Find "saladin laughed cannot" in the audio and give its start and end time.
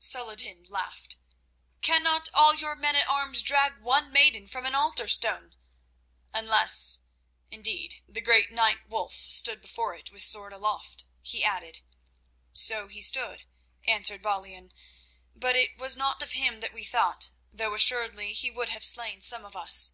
0.00-2.28